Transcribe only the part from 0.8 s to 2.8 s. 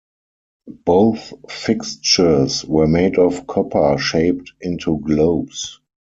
Both fixtures